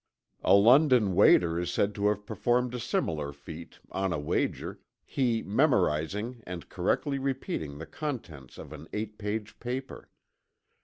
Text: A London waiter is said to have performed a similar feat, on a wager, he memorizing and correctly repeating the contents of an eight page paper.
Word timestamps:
A 0.43 0.55
London 0.55 1.13
waiter 1.13 1.59
is 1.59 1.69
said 1.71 1.93
to 1.93 2.07
have 2.07 2.25
performed 2.25 2.73
a 2.73 2.79
similar 2.79 3.31
feat, 3.31 3.77
on 3.91 4.11
a 4.11 4.17
wager, 4.17 4.79
he 5.05 5.43
memorizing 5.43 6.41
and 6.47 6.67
correctly 6.69 7.19
repeating 7.19 7.77
the 7.77 7.85
contents 7.85 8.57
of 8.57 8.73
an 8.73 8.87
eight 8.93 9.19
page 9.19 9.59
paper. 9.59 10.09